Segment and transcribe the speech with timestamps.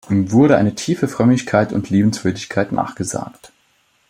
[0.09, 3.51] Ihm wurde eine tiefe Frömmigkeit und Liebenswürdigkeit nachgesagt.